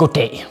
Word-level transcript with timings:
Goddag. 0.00 0.46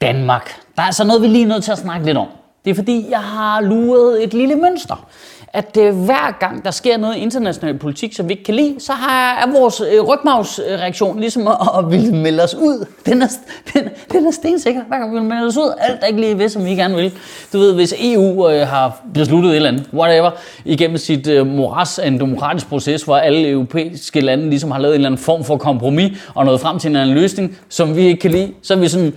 Danmark. 0.00 0.60
Der 0.76 0.82
er 0.82 0.86
altså 0.86 1.04
noget, 1.04 1.22
vi 1.22 1.26
lige 1.26 1.44
er 1.44 1.48
nødt 1.48 1.64
til 1.64 1.72
at 1.72 1.78
snakke 1.78 2.06
lidt 2.06 2.18
om. 2.18 2.28
Det 2.64 2.70
er 2.70 2.74
fordi, 2.74 3.06
jeg 3.10 3.18
har 3.18 3.60
luret 3.60 4.24
et 4.24 4.34
lille 4.34 4.56
mønster. 4.56 5.06
At 5.54 5.76
øh, 5.80 6.04
hver 6.04 6.38
gang 6.40 6.64
der 6.64 6.70
sker 6.70 6.96
noget 6.96 7.16
i 7.16 7.18
international 7.18 7.78
politik, 7.78 8.14
som 8.14 8.28
vi 8.28 8.32
ikke 8.32 8.44
kan 8.44 8.54
lide, 8.54 8.74
så 8.78 8.92
har, 8.92 9.34
er 9.34 9.52
vores 9.52 9.80
øh, 9.80 10.00
rygmavsreaktion 10.00 11.20
ligesom 11.20 11.48
at, 11.48 11.56
at 11.78 11.90
ville 11.90 12.16
melde 12.16 12.42
os 12.42 12.54
ud. 12.54 12.86
Den 13.06 13.22
er, 13.22 13.26
den, 13.74 13.88
den 14.12 14.26
er 14.26 14.30
stensikker. 14.30 14.82
Hver 14.84 14.98
gang 14.98 15.10
vi 15.10 15.18
vil 15.18 15.28
melde 15.28 15.46
os 15.46 15.56
ud, 15.56 15.74
alt 15.80 16.02
er 16.02 16.06
ikke 16.06 16.20
lige 16.20 16.38
ved, 16.38 16.48
som 16.48 16.64
vi 16.64 16.70
gerne 16.70 16.94
vil. 16.96 17.12
Du 17.52 17.58
ved, 17.58 17.74
hvis 17.74 17.94
EU 18.00 18.50
øh, 18.50 18.66
har 18.68 19.02
besluttet 19.14 19.50
et 19.50 19.56
eller 19.56 19.68
andet, 19.68 19.88
whatever, 19.94 20.30
igennem 20.64 20.96
sit 20.96 21.28
øh, 21.28 21.46
moras 21.46 21.98
af 21.98 22.06
en 22.06 22.20
demokratisk 22.20 22.68
proces, 22.68 23.02
hvor 23.02 23.16
alle 23.16 23.48
europæiske 23.48 24.20
lande 24.20 24.50
ligesom 24.50 24.70
har 24.70 24.78
lavet 24.78 24.94
en 24.94 24.98
eller 25.00 25.08
anden 25.08 25.24
form 25.24 25.44
for 25.44 25.56
kompromis 25.56 26.30
og 26.34 26.44
nået 26.44 26.60
frem 26.60 26.78
til 26.78 26.90
en 26.90 26.96
anden 26.96 27.14
løsning, 27.14 27.58
som 27.68 27.96
vi 27.96 28.02
ikke 28.02 28.20
kan 28.20 28.30
lide, 28.30 28.52
så 28.62 28.74
er 28.74 28.78
vi 28.78 28.88
sådan, 28.88 29.12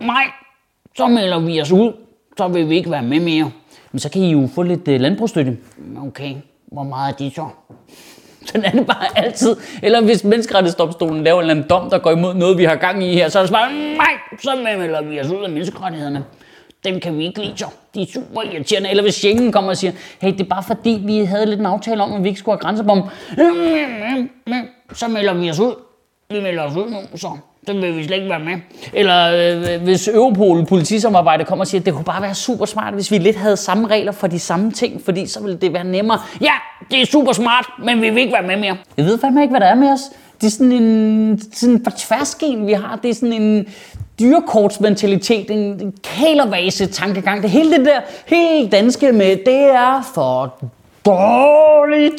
nej, 0.00 0.24
så 0.96 1.06
melder 1.06 1.40
vi 1.40 1.60
os 1.60 1.72
ud, 1.72 1.92
så 2.38 2.48
vil 2.48 2.68
vi 2.68 2.76
ikke 2.76 2.90
være 2.90 3.02
med 3.02 3.20
mere. 3.20 3.50
Men 3.92 3.98
så 3.98 4.08
kan 4.10 4.22
I 4.22 4.32
jo 4.32 4.48
få 4.54 4.62
lidt 4.62 4.88
uh, 4.88 4.94
landbrugsstøtte. 4.94 5.56
Okay, 6.06 6.34
hvor 6.66 6.82
meget 6.82 7.12
er 7.12 7.16
det 7.16 7.34
så? 7.34 7.48
Sådan 8.46 8.64
er 8.64 8.70
det 8.70 8.86
bare 8.86 9.18
altid. 9.18 9.56
Eller 9.82 10.00
hvis 10.00 10.24
menneskerettighedsdomstolen 10.24 11.24
laver 11.24 11.38
en 11.38 11.42
eller 11.42 11.54
anden 11.54 11.70
dom, 11.70 11.90
der 11.90 11.98
går 11.98 12.10
imod 12.10 12.34
noget, 12.34 12.58
vi 12.58 12.64
har 12.64 12.76
gang 12.76 13.04
i 13.04 13.14
her, 13.14 13.28
så 13.28 13.38
er 13.38 13.42
det 13.42 13.52
bare, 13.52 13.72
nej, 13.96 14.12
så 14.42 14.50
melder 14.78 15.02
vi 15.02 15.20
os 15.20 15.30
ud 15.30 15.44
af 15.44 15.50
menneskerettighederne. 15.50 16.24
Dem 16.84 17.00
kan 17.00 17.18
vi 17.18 17.26
ikke 17.26 17.42
lide 17.42 17.58
så. 17.58 17.66
De 17.94 18.02
er 18.02 18.06
super 18.14 18.42
irriterende. 18.42 18.90
Eller 18.90 19.02
hvis 19.02 19.14
Schengen 19.14 19.52
kommer 19.52 19.70
og 19.70 19.76
siger, 19.76 19.92
hey, 20.20 20.32
det 20.32 20.40
er 20.40 20.44
bare 20.44 20.62
fordi, 20.62 21.02
vi 21.04 21.18
havde 21.18 21.46
lidt 21.46 21.60
en 21.60 21.66
aftale 21.66 22.02
om, 22.02 22.12
at 22.12 22.22
vi 22.22 22.28
ikke 22.28 22.40
skulle 22.40 22.54
have 22.54 22.60
grænsebom. 22.60 23.02
Så 24.92 25.08
melder 25.08 25.34
vi 25.34 25.50
os 25.50 25.60
ud. 25.60 25.74
Vi 26.30 26.40
melder 26.40 26.62
os 26.62 26.76
ud 26.76 26.90
nu, 26.90 26.98
så 27.16 27.28
så 27.66 27.72
vil 27.72 27.96
vi 27.96 28.04
slet 28.04 28.16
ikke 28.16 28.28
være 28.28 28.40
med. 28.40 28.56
Eller 28.92 29.32
øh, 29.76 29.82
hvis 29.82 30.08
Europol 30.08 30.66
politisamarbejde 30.66 31.44
kommer 31.44 31.64
og 31.64 31.66
siger, 31.66 31.80
at 31.80 31.86
det 31.86 31.94
kunne 31.94 32.04
bare 32.04 32.22
være 32.22 32.34
super 32.34 32.64
smart, 32.64 32.94
hvis 32.94 33.10
vi 33.10 33.18
lidt 33.18 33.36
havde 33.36 33.56
samme 33.56 33.88
regler 33.88 34.12
for 34.12 34.26
de 34.26 34.38
samme 34.38 34.72
ting, 34.72 35.02
fordi 35.04 35.26
så 35.26 35.42
ville 35.42 35.56
det 35.56 35.72
være 35.72 35.84
nemmere. 35.84 36.18
Ja, 36.40 36.52
det 36.90 37.02
er 37.02 37.06
super 37.06 37.32
smart, 37.32 37.66
men 37.84 38.02
vi 38.02 38.10
vil 38.10 38.18
ikke 38.18 38.32
være 38.32 38.46
med 38.46 38.56
mere. 38.56 38.76
Jeg 38.96 39.04
ved 39.04 39.18
fandme 39.18 39.42
ikke, 39.42 39.52
hvad 39.52 39.60
der 39.60 39.66
er 39.66 39.74
med 39.74 39.88
os. 39.88 40.00
Det 40.40 40.46
er 40.46 40.50
sådan 40.50 40.72
en 40.72 41.42
sådan 41.52 41.84
for 41.84 42.66
vi 42.66 42.72
har. 42.72 42.98
Det 43.02 43.10
er 43.10 43.14
sådan 43.14 43.32
en 43.32 43.66
dyrekortsmentalitet, 44.20 45.50
en 45.50 45.94
kælervase 46.02 46.86
tankegang. 46.86 47.42
Det 47.42 47.50
hele 47.50 47.76
det 47.76 47.86
der 47.86 48.00
helt 48.26 48.72
danske 48.72 49.12
med, 49.12 49.36
det 49.46 49.62
er 49.74 50.10
for 50.14 50.54
dårligt. 51.06 51.71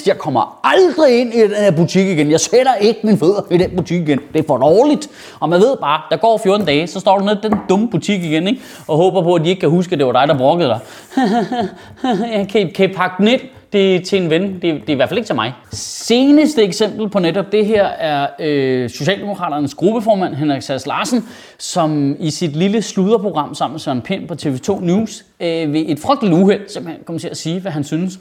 Jeg 0.07 0.17
kommer 0.17 0.59
aldrig 0.63 1.19
ind 1.19 1.33
i 1.33 1.41
den 1.41 1.51
her 1.51 1.71
butik 1.71 2.07
igen. 2.07 2.31
Jeg 2.31 2.39
sætter 2.39 2.75
ikke 2.75 2.99
min 3.03 3.17
fødder 3.17 3.41
i 3.51 3.57
den 3.57 3.75
butik 3.75 4.01
igen. 4.01 4.19
Det 4.33 4.39
er 4.39 4.43
for 4.47 4.57
dårligt. 4.57 5.09
Og 5.39 5.49
man 5.49 5.59
ved 5.59 5.77
bare, 5.81 6.01
der 6.11 6.17
går 6.17 6.37
14 6.37 6.65
dage, 6.65 6.87
så 6.87 6.99
står 6.99 7.17
du 7.17 7.25
nede 7.25 7.39
i 7.43 7.47
den 7.47 7.57
dumme 7.69 7.89
butik 7.89 8.23
igen, 8.23 8.47
ikke? 8.47 8.61
og 8.87 8.97
håber 8.97 9.21
på, 9.21 9.33
at 9.35 9.43
de 9.43 9.49
ikke 9.49 9.59
kan 9.59 9.69
huske, 9.69 9.93
at 9.93 9.99
det 9.99 10.07
var 10.07 10.11
dig, 10.13 10.27
der 10.27 10.37
brokkede 10.37 10.69
dig. 10.69 10.79
jeg 12.37 12.47
kan, 12.49 12.71
kan 12.75 12.89
I 12.89 12.93
pakke 12.93 13.15
den 13.17 13.27
ind? 13.27 13.41
Det 13.73 13.95
er 13.95 13.99
til 13.99 14.21
en 14.21 14.29
ven. 14.29 14.53
Det, 14.53 14.61
det 14.61 14.89
er 14.89 14.93
i 14.93 14.95
hvert 14.95 15.09
fald 15.09 15.17
ikke 15.17 15.27
til 15.27 15.35
mig. 15.35 15.53
Seneste 15.71 16.63
eksempel 16.63 17.09
på 17.09 17.19
netop 17.19 17.51
det 17.51 17.65
her 17.65 17.85
er 17.85 18.27
øh, 18.39 18.89
Socialdemokraternes 18.89 19.73
gruppeformand 19.73 20.35
Henrik 20.35 20.61
Sass 20.61 20.87
Larsen, 20.87 21.29
som 21.59 22.15
i 22.19 22.31
sit 22.31 22.55
lille 22.55 22.81
sluderprogram 22.81 23.55
sammen 23.55 23.73
med 23.73 23.79
Søren 23.79 24.01
Pind 24.01 24.27
på 24.27 24.33
TV2 24.33 24.85
News 24.85 25.25
øh, 25.39 25.73
ved 25.73 25.85
et 25.87 25.99
frygteligt 25.99 26.35
uheld 26.35 26.69
simpelthen 26.69 27.03
kom 27.05 27.19
til 27.19 27.27
at 27.27 27.37
sige, 27.37 27.59
hvad 27.59 27.71
han 27.71 27.83
synes 27.83 28.19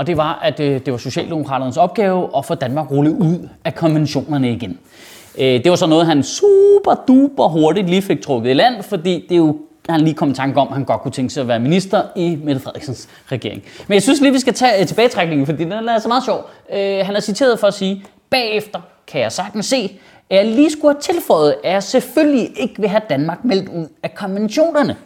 og 0.00 0.06
det 0.06 0.16
var, 0.16 0.38
at 0.42 0.60
øh, 0.60 0.80
det 0.86 0.92
var 0.92 0.98
Socialdemokraternes 0.98 1.76
opgave 1.76 2.28
at 2.36 2.44
få 2.44 2.54
Danmark 2.54 2.90
rullet 2.90 3.12
ud 3.12 3.48
af 3.64 3.74
konventionerne 3.74 4.52
igen. 4.52 4.78
Øh, 5.38 5.64
det 5.64 5.70
var 5.70 5.76
så 5.76 5.86
noget, 5.86 6.06
han 6.06 6.22
super 6.22 6.94
duper 7.08 7.48
hurtigt 7.48 7.88
lige 7.88 8.02
fik 8.02 8.22
trukket 8.22 8.50
i 8.50 8.52
land, 8.52 8.82
fordi 8.82 9.26
det 9.28 9.32
er 9.34 9.38
jo 9.38 9.58
han 9.88 10.00
lige 10.00 10.14
kom 10.14 10.30
i 10.30 10.34
tanke 10.34 10.60
om, 10.60 10.68
at 10.68 10.74
han 10.74 10.84
godt 10.84 11.00
kunne 11.00 11.12
tænke 11.12 11.32
sig 11.32 11.40
at 11.40 11.48
være 11.48 11.60
minister 11.60 12.02
i 12.16 12.38
Mette 12.44 12.60
Frederiksens 12.60 13.08
regering. 13.32 13.62
Men 13.88 13.94
jeg 13.94 14.02
synes 14.02 14.20
lige, 14.20 14.32
vi 14.32 14.38
skal 14.38 14.54
tage 14.54 14.80
øh, 14.80 14.86
tilbagetrækningen, 14.86 15.46
fordi 15.46 15.64
den 15.64 15.72
er 15.72 15.98
så 15.98 16.08
meget 16.08 16.24
sjov. 16.24 16.50
Øh, 16.72 17.06
han 17.06 17.16
er 17.16 17.20
citeret 17.20 17.58
for 17.58 17.66
at 17.66 17.74
sige, 17.74 18.04
bagefter 18.30 18.80
kan 19.06 19.20
jeg 19.20 19.32
sagtens 19.32 19.66
se, 19.66 20.00
at 20.30 20.36
jeg 20.36 20.46
lige 20.46 20.70
skulle 20.70 20.94
have 20.94 21.00
tilføjet, 21.00 21.54
at 21.64 21.72
jeg 21.72 21.82
selvfølgelig 21.82 22.60
ikke 22.60 22.74
vil 22.78 22.88
have 22.88 23.02
Danmark 23.08 23.44
meldt 23.44 23.68
ud 23.68 23.86
af 24.02 24.14
konventionerne. 24.14 24.96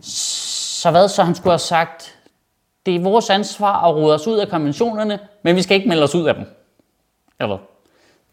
Så 0.00 0.90
hvad 0.90 1.08
så 1.08 1.22
han 1.22 1.34
skulle 1.34 1.52
have 1.52 1.58
sagt, 1.58 2.15
det 2.86 2.94
er 2.94 3.00
vores 3.00 3.30
ansvar 3.30 3.88
at 3.88 3.94
rode 3.94 4.14
os 4.14 4.26
ud 4.26 4.38
af 4.38 4.48
konventionerne, 4.48 5.18
men 5.42 5.56
vi 5.56 5.62
skal 5.62 5.76
ikke 5.76 5.88
melde 5.88 6.02
os 6.02 6.14
ud 6.14 6.26
af 6.26 6.34
dem. 6.34 6.44
Eller 7.40 7.58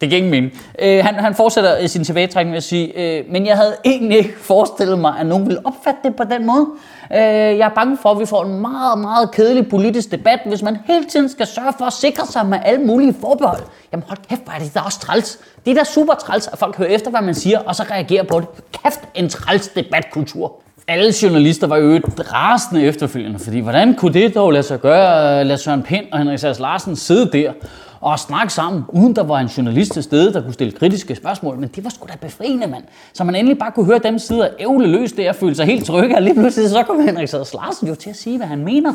det 0.01 0.09
giver 0.09 0.17
ingen 0.17 0.31
mening. 0.31 0.53
Øh, 0.79 1.05
han, 1.05 1.15
han 1.15 1.35
fortsætter 1.35 1.87
sin 1.87 2.03
tilbagetrækning 2.03 2.49
med 2.49 2.57
at 2.57 2.63
sige, 2.63 3.17
øh, 3.19 3.25
men 3.31 3.45
jeg 3.45 3.57
havde 3.57 3.75
egentlig 3.85 4.17
ikke 4.17 4.39
forestillet 4.39 4.99
mig, 4.99 5.19
at 5.19 5.25
nogen 5.25 5.47
ville 5.47 5.65
opfatte 5.65 5.99
det 6.03 6.15
på 6.15 6.23
den 6.23 6.45
måde. 6.45 6.67
Øh, 7.11 7.19
jeg 7.57 7.59
er 7.59 7.69
bange 7.75 7.97
for, 7.97 8.11
at 8.11 8.19
vi 8.19 8.25
får 8.25 8.43
en 8.45 8.61
meget, 8.61 8.99
meget 8.99 9.31
kedelig 9.31 9.69
politisk 9.69 10.11
debat, 10.11 10.39
hvis 10.45 10.61
man 10.61 10.77
hele 10.85 11.05
tiden 11.05 11.29
skal 11.29 11.47
sørge 11.47 11.73
for 11.77 11.85
at 11.85 11.93
sikre 11.93 12.25
sig 12.25 12.45
med 12.45 12.59
alle 12.65 12.85
mulige 12.85 13.15
forbehold. 13.21 13.61
Jamen 13.91 14.03
hold 14.07 14.19
kæft, 14.29 14.43
hvor 14.43 14.53
er 14.53 14.59
det 14.59 14.73
da 14.75 14.79
også 14.79 14.99
træls. 14.99 15.39
Det 15.65 15.71
er 15.71 15.75
da 15.75 15.83
super 15.83 16.13
træls, 16.13 16.47
at 16.47 16.57
folk 16.59 16.77
hører 16.77 16.89
efter, 16.89 17.11
hvad 17.11 17.21
man 17.21 17.35
siger, 17.35 17.59
og 17.59 17.75
så 17.75 17.83
reagerer 17.83 18.23
på 18.23 18.39
det. 18.39 18.47
Kæft, 18.83 18.99
en 19.15 19.29
træls 19.29 19.67
debatkultur 19.67 20.62
alle 20.87 21.13
journalister 21.21 21.67
var 21.67 21.77
jo 21.77 22.01
rasende 22.07 22.83
efterfølgende, 22.83 23.39
fordi 23.39 23.59
hvordan 23.59 23.95
kunne 23.95 24.13
det 24.13 24.35
dog 24.35 24.51
lade 24.51 24.63
sig 24.63 24.81
gøre, 24.81 25.39
øh, 25.39 25.45
lade 25.45 25.57
Søren 25.57 25.83
Pind 25.83 26.05
og 26.11 26.17
Henrik 26.19 26.39
Sass 26.39 26.59
Larsen 26.59 26.95
sidde 26.95 27.29
der 27.31 27.53
og 28.01 28.19
snakke 28.19 28.53
sammen, 28.53 28.83
uden 28.89 29.15
der 29.15 29.23
var 29.23 29.39
en 29.39 29.47
journalist 29.47 29.91
til 29.91 30.03
stede, 30.03 30.33
der 30.33 30.41
kunne 30.41 30.53
stille 30.53 30.73
kritiske 30.73 31.15
spørgsmål, 31.15 31.57
men 31.57 31.69
det 31.75 31.83
var 31.83 31.89
sgu 31.89 32.07
da 32.07 32.17
befriende, 32.21 32.67
mand. 32.67 32.83
Så 33.13 33.23
man 33.23 33.35
endelig 33.35 33.57
bare 33.59 33.71
kunne 33.71 33.85
høre 33.85 33.99
dem 34.03 34.19
sidde 34.19 34.41
og 34.41 34.49
ævle 34.59 34.87
løs 34.87 35.11
der 35.11 35.29
og 35.29 35.35
føle 35.35 35.55
sig 35.55 35.65
helt 35.65 35.85
trygge, 35.85 36.15
og 36.15 36.21
lige 36.21 36.33
pludselig 36.33 36.69
så 36.69 36.83
kom 36.83 36.99
Henrik 36.99 37.27
Sass 37.27 37.53
Larsen 37.53 37.87
jo 37.87 37.95
til 37.95 38.09
at 38.09 38.15
sige, 38.15 38.37
hvad 38.37 38.47
han 38.47 38.63
mener. 38.65 38.93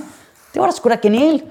Det 0.54 0.60
var 0.60 0.66
da 0.66 0.72
sgu 0.76 0.88
da 0.88 0.96
genialt. 1.02 1.44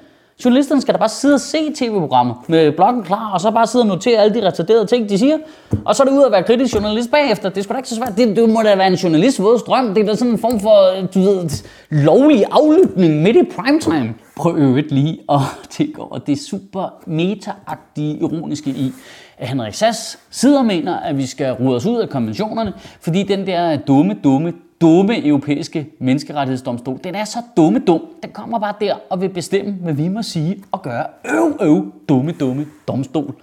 Journalisterne 0.46 0.82
skal 0.82 0.94
da 0.94 1.00
bare 1.00 1.10
sidde 1.10 1.34
og 1.34 1.40
se 1.42 1.74
tv-programmet 1.76 2.36
med 2.48 2.72
bloggen 2.72 3.04
klar, 3.04 3.32
og 3.34 3.42
så 3.42 3.52
bare 3.52 3.68
sidde 3.68 3.84
og 3.84 3.88
notere 3.88 4.20
alle 4.20 4.42
de 4.42 4.48
retarderede 4.48 4.86
ting, 4.86 5.10
de 5.10 5.18
siger. 5.18 5.38
Og 5.86 5.96
så 5.96 6.04
er 6.04 6.08
det 6.08 6.18
ud 6.18 6.24
at 6.24 6.32
være 6.32 6.44
kritisk 6.44 6.76
journalist 6.76 7.12
bagefter. 7.12 7.50
Det 7.50 7.58
er 7.58 7.62
sgu 7.62 7.74
da 7.74 7.78
ikke 7.78 7.90
så 7.90 7.96
svært. 7.96 8.18
Det, 8.18 8.36
det 8.36 8.50
må 8.50 8.62
da 8.62 8.76
være 8.76 8.88
en 8.88 8.94
journalist 8.94 9.40
våde 9.40 9.60
strøm. 9.60 9.94
Det 9.94 10.04
er 10.04 10.06
da 10.06 10.16
sådan 10.16 10.34
en 10.34 10.40
form 10.40 10.60
for 10.60 11.08
du 11.14 11.20
ved, 11.20 11.64
lovlig 11.90 12.44
aflytning 12.52 13.22
midt 13.22 13.38
i 13.38 13.44
primetime. 13.56 14.14
Prøv 14.36 14.58
øvrigt 14.58 14.92
lige 14.92 15.20
at 15.30 15.40
tænke 15.78 16.02
over 16.02 16.18
det 16.18 16.40
super 16.40 16.94
meta 17.06 17.52
ironiske 17.96 18.70
i, 18.70 18.94
at 19.38 19.48
Henrik 19.48 19.74
Sass 19.74 20.20
sidder 20.32 20.60
og 20.60 20.66
mener, 20.66 21.00
at 21.00 21.18
vi 21.18 21.26
skal 21.26 21.54
rode 21.54 21.76
os 21.76 21.86
ud 21.86 21.98
af 21.98 22.10
konventionerne, 22.10 22.74
fordi 23.02 23.24
den 23.24 23.48
der 23.48 23.78
dumme, 23.78 24.16
dumme, 24.24 24.54
dumme 24.82 25.26
europæiske 25.26 25.88
menneskerettighedsdomstol, 26.00 27.00
den 27.04 27.16
er 27.16 27.26
så 27.26 27.40
dumme 27.58 27.80
dum. 27.80 28.02
Den 28.24 28.32
kommer 28.32 28.60
bare 28.60 28.74
der 28.82 28.96
og 29.10 29.22
vil 29.22 29.30
bestemme, 29.30 29.72
hvad 29.72 29.94
vi 29.94 30.08
må 30.08 30.22
sige 30.22 30.64
og 30.72 30.82
gøre. 30.82 31.06
Øv, 31.26 31.58
øv, 31.62 31.92
dumme, 32.10 32.32
dumme 32.32 32.66
domstol. 32.88 33.34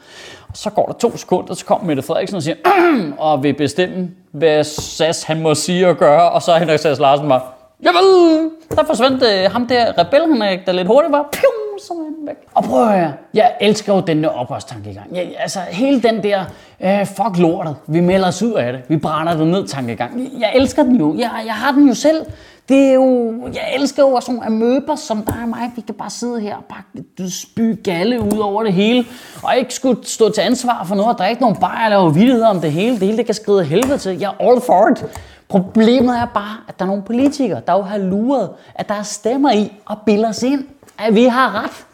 Og 0.48 0.56
så 0.56 0.70
går 0.70 0.86
der 0.86 0.92
to 0.92 1.16
sekunder, 1.16 1.54
så 1.54 1.64
kommer 1.64 1.86
Mette 1.86 2.02
Frederiksen 2.02 2.36
og 2.36 2.42
siger, 2.42 2.56
og 3.18 3.42
vil 3.42 3.54
bestemme, 3.54 4.10
hvad 4.30 4.64
SAS 4.64 5.22
han 5.22 5.42
må 5.42 5.54
sige 5.54 5.88
og 5.88 5.96
gøre, 5.96 6.30
og 6.30 6.42
så 6.42 6.52
er 6.52 6.58
Henrik 6.58 6.78
Sass 6.78 7.00
Larsen 7.00 7.28
bare, 7.28 7.40
Jamen, 7.82 8.50
der 8.70 8.84
forsvandt 8.84 9.22
øh, 9.22 9.52
ham 9.52 9.66
der 9.66 9.98
rebel, 9.98 10.42
han 10.42 10.60
der 10.66 10.72
lidt 10.72 10.86
hurtigt 10.86 11.12
var. 11.12 11.28
Pium, 11.32 11.63
så 11.80 11.94
var 11.94 12.04
han 12.04 12.14
væk. 12.26 12.36
Og 12.54 12.64
prøv 12.64 12.88
at 12.88 12.98
høre, 12.98 13.12
jeg 13.34 13.52
elsker 13.60 13.94
jo 13.94 14.00
den 14.00 14.22
der 14.22 14.28
oprørstankegang. 14.28 15.16
Jeg, 15.16 15.34
altså, 15.38 15.60
hele 15.60 16.02
den 16.02 16.22
der, 16.22 16.44
øh, 16.80 17.06
fuck 17.06 17.38
lortet, 17.38 17.76
vi 17.86 18.00
melder 18.00 18.28
os 18.28 18.42
ud 18.42 18.52
af 18.52 18.72
det, 18.72 18.82
vi 18.88 18.96
brænder 18.96 19.36
det 19.36 19.46
ned 19.46 19.66
tankegang. 19.66 20.30
Jeg 20.40 20.52
elsker 20.54 20.82
den 20.82 20.96
jo, 20.96 21.14
jeg, 21.14 21.30
jeg 21.46 21.54
har 21.54 21.72
den 21.72 21.88
jo 21.88 21.94
selv. 21.94 22.26
Det 22.68 22.88
er 22.88 22.92
jo, 22.92 23.32
jeg 23.46 23.74
elsker 23.74 24.02
jo 24.02 24.20
sådan 24.20 24.34
nogle 24.34 24.46
amøber 24.46 24.94
som 24.94 25.22
dig 25.22 25.34
og 25.42 25.48
mig. 25.48 25.72
Vi 25.76 25.80
kan 25.80 25.94
bare 25.94 26.10
sidde 26.10 26.40
her 26.40 26.56
og 26.56 26.64
bare 26.64 27.30
spy 27.30 27.82
galle 27.84 28.20
ud 28.22 28.38
over 28.38 28.62
det 28.62 28.72
hele. 28.72 29.04
Og 29.42 29.56
ikke 29.56 29.74
skulle 29.74 30.06
stå 30.06 30.30
til 30.30 30.40
ansvar 30.40 30.84
for 30.84 30.94
noget 30.94 31.12
og 31.12 31.18
drikke 31.18 31.42
nogle 31.42 31.56
bajer 31.60 31.84
og 31.84 31.90
lave 31.90 32.14
vildheder 32.14 32.48
om 32.48 32.60
det 32.60 32.72
hele. 32.72 32.92
Det 32.92 33.00
hele 33.00 33.16
det 33.16 33.26
kan 33.26 33.34
skride 33.34 33.64
helvede 33.64 33.98
til. 33.98 34.18
Jeg 34.18 34.34
er 34.40 34.50
all 34.50 34.60
for 34.60 34.88
it. 34.88 35.04
Problemet 35.48 36.16
er 36.16 36.26
bare, 36.34 36.56
at 36.68 36.78
der 36.78 36.84
er 36.84 36.88
nogle 36.88 37.02
politikere, 37.02 37.60
der 37.66 37.72
jo 37.72 37.82
har 37.82 37.98
luret, 37.98 38.50
at 38.74 38.88
der 38.88 38.94
er 38.94 39.02
stemmer 39.02 39.52
i 39.52 39.72
og 39.84 39.96
bilder 40.06 40.32
sig 40.32 40.52
ind, 40.52 40.64
at 40.98 41.14
vi 41.14 41.24
har 41.24 41.62
ret. 41.64 41.84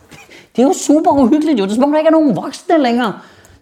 Det 0.56 0.62
er 0.62 0.66
jo 0.66 0.72
super 0.72 1.10
uhyggeligt 1.10 1.60
jo. 1.60 1.64
Det 1.64 1.70
er 1.70 1.74
som 1.74 1.84
om, 1.84 1.90
der 1.90 1.98
ikke 1.98 2.08
er 2.08 2.12
nogen 2.12 2.36
voksne 2.36 2.78
længere. 2.78 3.12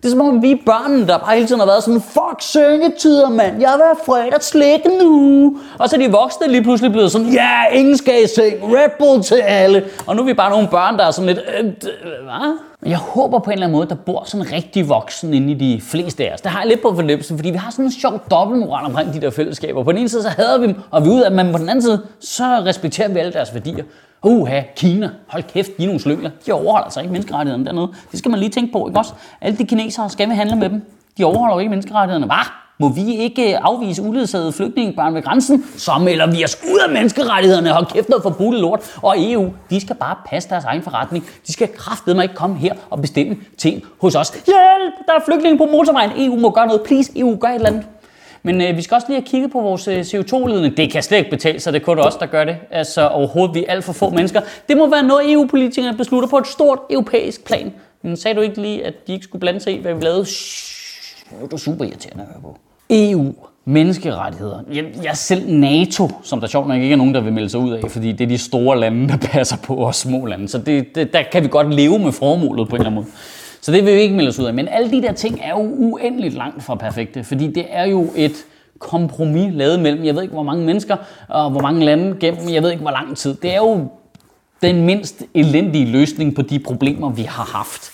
Det 0.02 0.04
er 0.04 0.10
som 0.10 0.20
om, 0.20 0.42
vi 0.42 0.52
er 0.52 0.56
børnene, 0.66 1.06
der 1.06 1.18
bare 1.18 1.34
hele 1.34 1.46
tiden 1.46 1.60
har 1.60 1.66
været 1.66 1.84
sådan, 1.84 2.00
fuck 2.00 2.36
syngetider, 2.38 3.28
mand. 3.28 3.60
Jeg 3.60 3.72
vil 3.76 3.84
have 3.84 3.96
fredagslæg 4.06 4.80
nu. 5.02 5.56
Og 5.78 5.88
så 5.88 5.96
er 5.96 6.00
de 6.00 6.10
voksne 6.10 6.48
lige 6.48 6.62
pludselig 6.62 6.92
blevet 6.92 7.12
sådan, 7.12 7.26
ja, 7.26 7.40
yeah, 7.40 7.78
ingen 7.78 7.96
skal 7.96 8.24
i 8.24 8.26
seng. 8.26 8.54
Red 8.62 8.90
Bull 8.98 9.22
til 9.22 9.34
alle. 9.34 9.84
Og 10.06 10.16
nu 10.16 10.22
er 10.22 10.26
vi 10.26 10.34
bare 10.34 10.50
nogle 10.50 10.68
børn, 10.68 10.98
der 10.98 11.06
er 11.06 11.10
sådan 11.10 11.26
lidt, 11.26 11.38
øh, 11.58 11.64
hvad? 12.24 12.58
Jeg 12.86 12.98
håber 12.98 13.38
på 13.38 13.50
en 13.50 13.52
eller 13.52 13.66
anden 13.66 13.76
måde, 13.78 13.88
der 13.88 13.94
bor 13.94 14.22
sådan 14.26 14.46
en 14.46 14.52
rigtig 14.52 14.88
voksen 14.88 15.34
inde 15.34 15.52
i 15.52 15.54
de 15.54 15.80
fleste 15.80 16.28
af 16.28 16.34
os. 16.34 16.40
Det 16.40 16.50
har 16.50 16.60
jeg 16.60 16.68
lidt 16.68 16.82
på 16.82 16.94
fornemmelsen, 16.94 17.38
fordi 17.38 17.50
vi 17.50 17.56
har 17.56 17.70
sådan 17.70 17.84
en 17.84 17.92
sjov 17.92 18.20
dobbeltmoral 18.30 18.84
omkring 18.84 19.14
de 19.14 19.20
der 19.20 19.30
fællesskaber. 19.30 19.84
På 19.84 19.92
den 19.92 19.98
ene 19.98 20.08
side 20.08 20.22
så 20.22 20.28
hader 20.28 20.58
vi 20.58 20.66
dem, 20.66 20.74
og 20.90 21.04
vi 21.04 21.10
ud 21.10 21.20
af 21.20 21.32
men 21.32 21.52
på 21.52 21.58
den 21.58 21.68
anden 21.68 21.82
side, 21.82 22.02
så 22.20 22.44
respekterer 22.44 23.08
vi 23.08 23.18
alle 23.18 23.32
deres 23.32 23.54
værdier. 23.54 23.84
Uha, 24.22 24.60
Kina, 24.76 25.10
hold 25.26 25.42
kæft, 25.42 25.76
de 25.78 25.82
er 25.82 25.86
nogle 25.86 26.00
slyngler. 26.00 26.30
De 26.46 26.52
overholder 26.52 26.84
altså 26.84 27.00
ikke 27.00 27.12
menneskerettighederne 27.12 27.66
dernede. 27.66 27.88
Det 28.10 28.18
skal 28.18 28.30
man 28.30 28.40
lige 28.40 28.50
tænke 28.50 28.72
på, 28.72 28.88
ikke 28.88 28.98
også? 28.98 29.12
Alle 29.40 29.58
de 29.58 29.66
kinesere 29.66 30.10
skal 30.10 30.28
vi 30.28 30.34
handle 30.34 30.56
med 30.56 30.70
dem. 30.70 30.82
De 31.18 31.24
overholder 31.24 31.54
jo 31.54 31.58
ikke 31.58 31.70
menneskerettighederne. 31.70 32.26
Hvad? 32.26 32.44
Må 32.80 32.88
vi 32.88 33.14
ikke 33.14 33.52
øh, 33.54 33.58
afvise 33.62 34.02
uledsagede 34.02 34.52
flygtningebørn 34.52 35.14
ved 35.14 35.22
grænsen? 35.22 35.64
Så 35.76 35.98
melder 35.98 36.26
vi 36.26 36.44
os 36.44 36.58
ud 36.72 36.78
af 36.78 36.92
menneskerettighederne. 36.92 37.70
Hold 37.70 37.86
kæft 37.86 38.08
noget 38.08 38.22
forbudt 38.22 38.60
lort. 38.60 38.80
Og 39.02 39.14
EU, 39.18 39.52
de 39.70 39.80
skal 39.80 39.96
bare 39.96 40.16
passe 40.26 40.48
deres 40.48 40.64
egen 40.64 40.82
forretning. 40.82 41.24
De 41.46 41.52
skal 41.52 41.68
kraftedeme 41.76 42.22
ikke 42.22 42.34
komme 42.34 42.56
her 42.56 42.74
og 42.90 43.00
bestemme 43.00 43.36
ting 43.58 43.82
hos 44.00 44.14
os. 44.14 44.30
Hjælp! 44.30 44.94
Der 45.06 45.12
er 45.12 45.20
flygtninge 45.26 45.58
på 45.58 45.66
motorvejen. 45.66 46.10
EU 46.16 46.36
må 46.36 46.50
gøre 46.50 46.66
noget. 46.66 46.82
Please, 46.82 47.12
EU, 47.16 47.36
gør 47.40 47.48
et 47.48 47.54
eller 47.54 47.68
andet. 47.68 47.84
Men 48.42 48.60
øh, 48.62 48.76
vi 48.76 48.82
skal 48.82 48.94
også 48.94 49.06
lige 49.08 49.20
have 49.20 49.26
kigget 49.26 49.52
på 49.52 49.60
vores 49.60 49.88
øh, 49.88 50.00
CO2-ledning. 50.00 50.76
Det 50.76 50.92
kan 50.92 51.02
slet 51.02 51.18
ikke 51.18 51.30
betale 51.30 51.60
sig, 51.60 51.72
det 51.72 51.80
er 51.80 51.84
kun 51.84 51.98
os, 51.98 52.16
der 52.16 52.26
gør 52.26 52.44
det. 52.44 52.56
Altså 52.70 53.08
overhovedet, 53.08 53.54
vi 53.54 53.64
er 53.68 53.72
alt 53.72 53.84
for 53.84 53.92
få 53.92 54.10
mennesker. 54.10 54.40
Det 54.68 54.76
må 54.76 54.90
være 54.90 55.02
noget, 55.02 55.32
EU-politikerne 55.32 55.96
beslutter 55.96 56.28
på 56.28 56.38
et 56.38 56.46
stort 56.46 56.78
europæisk 56.90 57.44
plan. 57.44 57.72
Men 58.02 58.16
sagde 58.16 58.34
du 58.34 58.40
ikke 58.40 58.62
lige, 58.62 58.86
at 58.86 59.06
de 59.06 59.12
ikke 59.12 59.24
skulle 59.24 59.40
blande 59.40 59.60
sig 59.60 59.74
i, 59.74 59.80
hvad 59.80 59.94
vi 59.94 60.04
lavede? 60.04 60.24
Shhh, 60.24 61.42
det 61.42 61.52
er 61.52 61.56
super 61.56 61.84
irriterende 61.84 62.22
at 62.22 62.28
høre 62.28 62.42
på. 62.42 62.58
EU, 62.90 63.34
menneskerettigheder. 63.64 64.60
Jeg, 64.72 64.84
jeg 65.02 65.16
selv 65.16 65.52
NATO, 65.52 66.10
som 66.22 66.40
der 66.40 66.46
sjovt 66.46 66.68
nok 66.68 66.76
ikke 66.76 66.92
er 66.92 66.96
nogen, 66.96 67.14
der 67.14 67.20
vil 67.20 67.32
melde 67.32 67.48
sig 67.48 67.60
ud 67.60 67.72
af, 67.72 67.90
fordi 67.90 68.12
det 68.12 68.24
er 68.24 68.28
de 68.28 68.38
store 68.38 68.80
lande, 68.80 69.08
der 69.08 69.16
passer 69.16 69.56
på 69.56 69.86
os 69.86 69.96
små 69.96 70.26
lande. 70.26 70.48
Så 70.48 70.58
det, 70.58 70.94
det, 70.94 71.12
der 71.12 71.22
kan 71.32 71.42
vi 71.42 71.48
godt 71.48 71.74
leve 71.74 71.98
med 71.98 72.12
formålet 72.12 72.68
på 72.68 72.76
en 72.76 72.80
eller 72.80 72.90
anden 72.90 73.04
måde. 73.04 73.14
Så 73.60 73.72
det 73.72 73.84
vil 73.84 73.94
vi 73.94 74.00
ikke 74.00 74.14
melde 74.14 74.28
os 74.28 74.38
ud 74.38 74.44
af. 74.44 74.54
Men 74.54 74.68
alle 74.68 74.90
de 74.90 75.02
der 75.02 75.12
ting 75.12 75.40
er 75.42 75.50
jo 75.50 75.74
uendeligt 75.78 76.34
langt 76.34 76.62
fra 76.62 76.74
perfekte, 76.74 77.24
fordi 77.24 77.46
det 77.46 77.66
er 77.70 77.84
jo 77.86 78.06
et 78.16 78.44
kompromis 78.78 79.54
lavet 79.54 79.80
mellem, 79.80 80.04
jeg 80.04 80.14
ved 80.14 80.22
ikke 80.22 80.34
hvor 80.34 80.42
mange 80.42 80.64
mennesker, 80.64 80.96
og 81.28 81.50
hvor 81.50 81.60
mange 81.60 81.84
lande 81.84 82.16
gennem, 82.20 82.48
jeg 82.48 82.62
ved 82.62 82.70
ikke 82.70 82.82
hvor 82.82 82.90
lang 82.90 83.16
tid. 83.16 83.34
Det 83.34 83.52
er 83.52 83.56
jo 83.56 83.88
den 84.62 84.84
mindst 84.84 85.22
elendige 85.34 85.86
løsning 85.86 86.34
på 86.34 86.42
de 86.42 86.58
problemer, 86.58 87.10
vi 87.10 87.22
har 87.22 87.44
haft. 87.44 87.90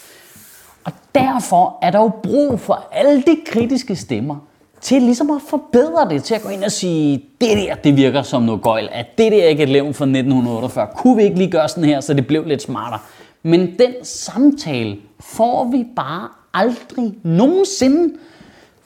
Og 0.85 0.93
derfor 1.15 1.79
er 1.83 1.91
der 1.91 1.99
jo 1.99 2.11
brug 2.23 2.61
for 2.61 2.89
alle 2.93 3.23
de 3.23 3.37
kritiske 3.47 3.97
stemmer, 3.97 4.37
til 4.81 5.03
ligesom 5.03 5.31
at 5.31 5.43
forbedre 5.49 6.09
det, 6.11 6.25
til 6.25 6.35
at 6.35 6.43
gå 6.43 6.49
ind 6.49 6.65
og 6.65 6.73
sige, 6.73 7.25
det 7.41 7.49
der, 7.57 7.75
det 7.75 7.97
virker 7.97 8.23
som 8.23 8.43
noget 8.43 8.63
gøjl, 8.63 8.89
at 8.93 9.19
det 9.19 9.33
der 9.33 9.45
ikke 9.45 9.63
er 9.63 9.67
et 9.67 9.73
levn 9.73 9.95
fra 9.95 10.05
1948, 10.05 10.87
kunne 10.97 11.17
vi 11.17 11.23
ikke 11.23 11.39
lige 11.39 11.51
gøre 11.51 11.69
sådan 11.69 11.85
her, 11.85 12.01
så 12.01 12.15
det 12.15 12.27
blev 12.27 12.47
lidt 12.47 12.63
smartere. 12.63 13.01
Men 13.47 13.79
den 13.79 13.95
samtale 14.03 14.99
får 15.21 15.65
vi 15.71 15.87
bare 15.97 16.29
aldrig 16.55 17.15
nogensinde, 17.23 18.15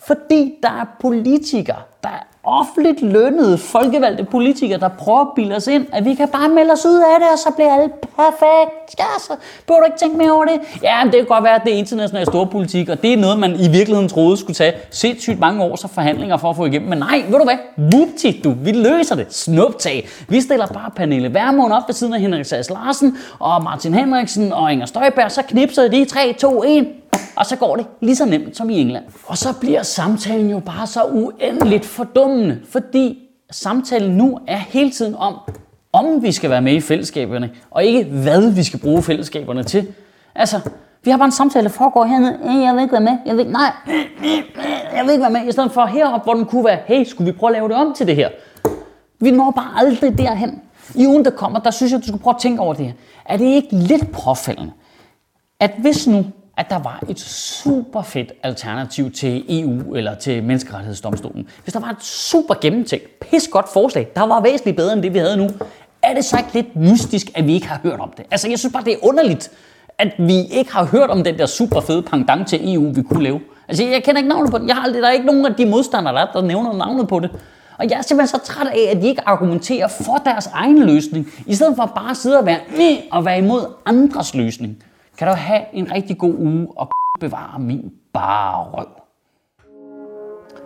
fordi 0.07 0.55
der 0.63 0.71
er 0.71 0.85
politikere, 1.01 1.83
der 2.03 2.09
er 2.09 2.28
offentligt 2.49 3.03
lønnede, 3.03 3.59
folkevalgte 3.59 4.25
politikere, 4.25 4.79
der 4.79 4.89
prøver 4.89 5.21
at 5.21 5.29
bilde 5.37 5.57
os 5.57 5.67
ind, 5.67 5.87
at 5.93 6.05
vi 6.05 6.15
kan 6.15 6.29
bare 6.29 6.49
melde 6.49 6.73
os 6.73 6.87
ud 6.87 7.01
af 7.15 7.21
det, 7.21 7.29
og 7.33 7.39
så 7.39 7.51
bliver 7.57 7.75
alt 7.75 8.01
perfekt. 8.01 8.99
Ja, 8.99 9.05
så 9.19 9.33
burde 9.67 9.81
du 9.81 9.85
ikke 9.85 9.99
tænke 9.99 10.17
mere 10.17 10.33
over 10.33 10.45
det. 10.45 10.61
Ja, 10.83 11.05
men 11.05 11.13
det 11.13 11.21
kan 11.21 11.27
godt 11.27 11.45
være, 11.45 11.55
at 11.55 11.63
det 11.65 11.75
er 11.75 11.77
international 11.77 12.27
storpolitik, 12.27 12.89
og 12.89 13.03
det 13.03 13.13
er 13.13 13.17
noget, 13.17 13.39
man 13.39 13.55
i 13.55 13.69
virkeligheden 13.69 14.09
troede 14.09 14.37
skulle 14.37 14.55
tage 14.55 14.73
sindssygt 14.91 15.39
mange 15.39 15.63
års 15.65 15.85
forhandlinger 15.95 16.37
for 16.37 16.51
at 16.51 16.57
få 16.57 16.65
igennem. 16.67 16.89
Men 16.89 16.99
nej, 16.99 17.25
ved 17.29 17.39
du 17.39 17.45
hvad? 17.45 17.59
Vupti, 17.93 18.41
du, 18.45 18.55
vi 18.63 18.73
løser 18.73 19.15
det. 19.15 19.35
Snuptag. 19.35 20.09
Vi 20.29 20.41
stiller 20.41 20.67
bare 20.67 20.91
Pernille 20.97 21.35
Vermund 21.35 21.73
op 21.73 21.83
ved 21.87 21.95
siden 21.95 22.15
af 22.15 22.21
Henrik 22.21 22.45
Sass 22.45 22.71
Larsen, 22.71 23.17
og 23.39 23.63
Martin 23.63 23.95
Henriksen 23.95 24.53
og 24.53 24.73
Inger 24.73 24.87
Støjberg, 24.87 25.31
så 25.31 25.43
knipser 25.43 25.89
de 25.89 26.05
3, 26.05 26.33
2, 26.33 26.63
1, 26.67 26.87
og 27.37 27.47
så 27.47 27.57
går 27.57 27.77
det 27.77 27.87
lige 28.01 28.17
så 28.17 28.25
nemt 28.25 28.57
som 28.57 28.71
i 28.71 28.81
England. 28.81 29.05
Og 29.27 29.39
så 29.39 29.49
bliver 29.61 29.83
samtalen 29.83 30.51
jo 30.51 30.59
bare 30.59 30.87
så 30.87 31.05
uendeligt 31.05 31.85
fordummende, 31.85 32.61
fordi 32.69 33.19
samtalen 33.51 34.17
nu 34.17 34.39
er 34.47 34.57
hele 34.57 34.91
tiden 34.91 35.15
om, 35.15 35.35
om 35.93 36.23
vi 36.23 36.33
skal 36.33 36.51
være 36.51 36.63
med 36.63 36.73
i 36.73 36.81
fællesskaberne, 36.81 37.51
og 37.71 37.85
ikke 37.85 38.05
hvad 38.05 38.51
vi 38.51 38.63
skal 38.63 38.81
bruge 38.81 39.03
fællesskaberne 39.03 39.63
til. 39.63 39.87
Altså, 40.35 40.61
vi 41.05 41.11
har 41.11 41.19
bare 41.19 41.27
en 41.27 41.33
samtale, 41.33 41.65
der 41.65 41.71
foregår 41.71 42.05
hernede. 42.05 42.65
Jeg 42.67 42.75
vil 42.75 42.83
ikke 42.83 42.93
være 42.93 43.01
med. 43.01 43.19
Jeg 43.27 43.35
vil 43.37 43.41
ikke, 43.41 43.53
nej, 43.53 43.73
jeg 44.95 45.05
vil 45.05 45.11
ikke 45.11 45.23
være 45.23 45.31
med. 45.31 45.49
I 45.49 45.53
stedet 45.53 45.73
for 45.73 45.87
heroppe, 45.87 46.25
hvor 46.25 46.35
den 46.35 46.45
kunne 46.45 46.65
være, 46.65 46.79
hey, 46.87 47.05
skulle 47.05 47.33
vi 47.33 47.39
prøve 47.39 47.51
at 47.51 47.53
lave 47.53 47.69
det 47.69 47.77
om 47.77 47.95
til 47.95 48.07
det 48.07 48.17
her? 48.17 48.29
Vi 49.21 49.31
når 49.31 49.51
bare 49.51 49.71
aldrig 49.77 50.19
derhen. 50.19 50.63
I 50.95 51.07
ugen, 51.07 51.25
der 51.25 51.31
kommer, 51.31 51.59
der 51.59 51.71
synes 51.71 51.93
jeg, 51.93 52.01
du 52.01 52.07
skal 52.07 52.19
prøve 52.19 52.35
at 52.35 52.41
tænke 52.41 52.61
over 52.61 52.75
det 52.75 52.87
her. 52.87 52.93
Er 53.27 53.37
det 53.37 53.45
ikke 53.45 53.77
lidt 53.77 54.13
påfaldende, 54.13 54.73
at 55.61 55.71
hvis 55.79 56.07
nu 56.07 56.25
at 56.59 56.71
der 56.71 56.79
var 56.79 57.03
et 57.09 57.21
super 57.21 58.03
fedt 58.03 58.33
alternativ 58.43 59.13
til 59.13 59.45
EU 59.49 59.95
eller 59.95 60.15
til 60.15 60.43
menneskerettighedsdomstolen. 60.43 61.49
Hvis 61.63 61.73
der 61.73 61.81
var 61.81 61.91
et 61.91 62.03
super 62.03 62.55
gennemtænkt, 62.61 63.21
pis 63.21 63.49
godt 63.49 63.69
forslag, 63.73 64.09
der 64.17 64.27
var 64.27 64.41
væsentligt 64.41 64.77
bedre 64.77 64.93
end 64.93 65.03
det, 65.03 65.15
vi 65.15 65.19
havde 65.19 65.37
nu, 65.37 65.49
er 66.03 66.15
det 66.15 66.25
så 66.25 66.37
ikke 66.39 66.55
lidt 66.55 66.77
mystisk, 66.77 67.31
at 67.35 67.47
vi 67.47 67.55
ikke 67.55 67.69
har 67.69 67.81
hørt 67.83 68.01
om 68.01 68.13
det? 68.17 68.25
Altså, 68.31 68.49
jeg 68.49 68.59
synes 68.59 68.73
bare, 68.73 68.85
det 68.85 68.93
er 68.93 68.97
underligt, 69.03 69.51
at 69.99 70.09
vi 70.19 70.41
ikke 70.51 70.73
har 70.73 70.85
hørt 70.85 71.11
om 71.11 71.25
den 71.25 71.39
der 71.39 71.47
super 71.47 71.81
fede 71.81 72.03
pangdang 72.03 72.47
til 72.47 72.75
EU, 72.75 72.93
vi 72.93 73.03
kunne 73.03 73.23
lave. 73.23 73.41
Altså, 73.69 73.85
jeg 73.85 74.05
kender 74.05 74.19
ikke 74.19 74.29
navnet 74.29 74.51
på 74.51 74.59
den. 74.59 74.69
Jeg 74.69 74.77
har 74.77 74.83
aldrig, 74.83 75.03
der 75.03 75.09
er 75.09 75.13
ikke 75.13 75.27
nogen 75.27 75.47
af 75.47 75.55
de 75.55 75.67
modstandere, 75.67 76.15
der, 76.15 76.27
der 76.33 76.43
nævner 76.43 76.73
navnet 76.73 77.09
på 77.09 77.21
det. 77.21 77.31
Og 77.79 77.91
jeg 77.91 77.99
er 77.99 78.03
simpelthen 78.03 78.41
så 78.41 78.53
træt 78.53 78.67
af, 78.67 78.97
at 78.97 79.03
de 79.03 79.09
ikke 79.09 79.29
argumenterer 79.29 79.89
for 79.89 80.23
deres 80.25 80.47
egen 80.47 80.83
løsning, 80.83 81.27
i 81.47 81.55
stedet 81.55 81.77
for 81.77 81.93
bare 81.95 82.11
at 82.11 82.17
sidde 82.17 82.39
og 82.39 82.47
være, 82.47 82.59
og 83.11 83.25
være 83.25 83.39
imod 83.39 83.67
andres 83.87 84.35
løsning. 84.35 84.83
Kan 85.19 85.29
du 85.29 85.35
have 85.35 85.63
en 85.73 85.93
rigtig 85.93 86.19
god 86.19 86.35
uge 86.35 86.69
og 86.77 86.89
bevare 87.21 87.59
min 87.59 87.93
bare 88.13 88.65
røv. 88.65 88.87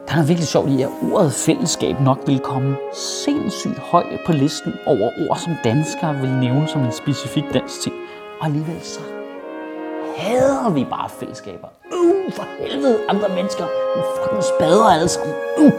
Der 0.06 0.12
er 0.12 0.14
noget 0.14 0.28
virkelig 0.28 0.48
sjovt 0.48 0.70
i, 0.70 0.82
at 0.82 0.88
ordet 1.12 1.32
fællesskab 1.32 2.00
nok 2.00 2.18
vil 2.26 2.38
komme 2.38 2.76
sindssygt 3.24 3.78
højt 3.78 4.20
på 4.26 4.32
listen 4.32 4.72
over 4.86 5.10
ord, 5.28 5.36
som 5.36 5.52
danskere 5.64 6.14
vil 6.16 6.30
nævne 6.30 6.68
som 6.68 6.82
en 6.82 6.92
specifik 6.92 7.44
dansk 7.52 7.80
ting. 7.80 7.94
Og 8.40 8.46
alligevel 8.46 8.80
så 8.80 9.00
hader 10.16 10.70
vi 10.70 10.84
bare 10.84 11.08
fællesskaber. 11.08 11.68
Uh, 11.92 12.32
for 12.32 12.46
helvede, 12.60 12.98
andre 13.08 13.28
mennesker. 13.28 13.64
Vi 13.96 14.02
fucking 14.16 14.42
spader 14.42 14.84
alle 14.94 15.08
sammen. 15.08 15.34
Uh. 15.58 15.72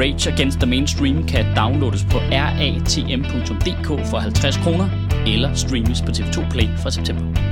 Rage 0.00 0.32
Against 0.32 0.58
the 0.58 0.70
Mainstream 0.70 1.26
kan 1.26 1.44
downloades 1.56 2.04
på 2.04 2.18
ratm.dk 2.18 4.10
for 4.10 4.18
50 4.18 4.56
kroner 4.56 5.01
eller 5.26 5.54
streames 5.54 6.00
på 6.02 6.10
TV2 6.10 6.50
Play 6.50 6.68
fra 6.78 6.90
september. 6.90 7.51